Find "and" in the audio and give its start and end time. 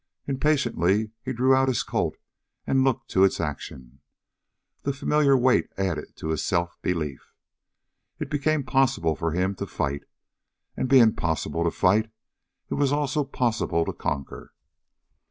2.65-2.83, 10.75-10.89